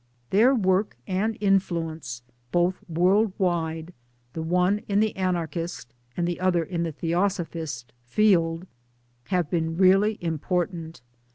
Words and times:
Their 0.31 0.55
work 0.55 0.97
and 1.05 1.37
influence, 1.39 2.23
both 2.51 2.79
worldwide 2.89 3.93
the 4.33 4.41
one 4.41 4.79
in 4.87 4.99
the 4.99 5.15
Anarchist, 5.15 5.93
and 6.17 6.27
the 6.27 6.39
other 6.39 6.63
in 6.63 6.81
the 6.81 6.91
Theosophist, 6.91 7.93
field 8.03 8.65
have 9.25 9.51
been 9.51 9.77
really 9.77 10.17
important. 10.19 11.01